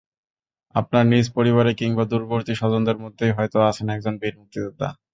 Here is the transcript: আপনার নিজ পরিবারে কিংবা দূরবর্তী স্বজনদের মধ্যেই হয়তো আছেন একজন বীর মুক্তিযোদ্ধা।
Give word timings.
আপনার 0.75 1.03
নিজ 1.07 1.25
পরিবারে 1.37 1.71
কিংবা 1.79 2.03
দূরবর্তী 2.11 2.53
স্বজনদের 2.55 2.97
মধ্যেই 3.03 3.35
হয়তো 3.37 3.57
আছেন 3.69 3.87
একজন 3.89 4.13
বীর 4.21 4.35
মুক্তিযোদ্ধা। 4.39 4.87